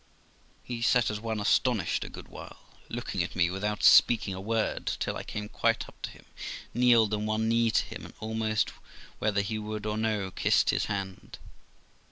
[0.63, 2.57] He sat as one astonished a good while,
[2.89, 6.25] looking at me, without speaking a word, till I came quite up to him,
[6.73, 8.71] kneeled on one knee to him, and almost,
[9.19, 11.37] whether he would or no, kissed his hand.